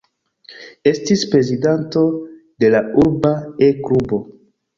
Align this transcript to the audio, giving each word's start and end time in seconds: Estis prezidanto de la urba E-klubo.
Estis 0.91 1.25
prezidanto 1.33 2.03
de 2.65 2.73
la 2.77 2.81
urba 3.05 3.35
E-klubo. 3.69 4.21